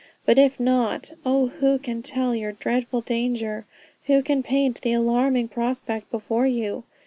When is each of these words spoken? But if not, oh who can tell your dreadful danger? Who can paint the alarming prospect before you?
But 0.25 0.39
if 0.39 0.59
not, 0.59 1.11
oh 1.23 1.49
who 1.59 1.77
can 1.77 2.01
tell 2.01 2.33
your 2.33 2.53
dreadful 2.53 3.01
danger? 3.01 3.67
Who 4.07 4.23
can 4.23 4.41
paint 4.41 4.81
the 4.81 4.93
alarming 4.93 5.49
prospect 5.49 6.09
before 6.09 6.47
you? 6.47 6.85